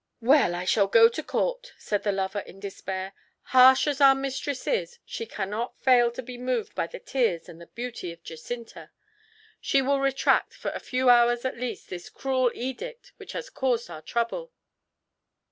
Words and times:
"Well, 0.21 0.55
I 0.55 0.65
shall 0.65 0.87
go 0.87 1.07
to 1.09 1.21
Court," 1.21 1.73
said 1.77 2.01
the 2.01 2.11
lover, 2.11 2.39
in 2.39 2.59
despair. 2.59 3.13
"Harsh 3.53 3.85
as 3.85 4.01
our 4.01 4.15
mistress 4.15 4.65
is, 4.65 4.97
she 5.05 5.27
cannot 5.27 5.77
fail 5.79 6.09
to 6.13 6.23
be 6.23 6.39
moved 6.39 6.73
by 6.73 6.87
the 6.87 6.97
tears 6.97 7.47
and 7.47 7.61
the 7.61 7.67
beauty 7.67 8.11
of 8.11 8.23
Jacinta. 8.23 8.89
She 9.59 9.79
will 9.83 9.99
retract, 9.99 10.55
for 10.55 10.71
a 10.71 10.79
few 10.79 11.11
hours 11.11 11.45
at 11.45 11.59
least, 11.59 11.89
this 11.89 12.09
cruel 12.09 12.49
edict 12.55 13.11
which 13.17 13.33
has 13.33 13.51
caused 13.51 13.91
our 13.91 14.01
trouble." 14.01 14.51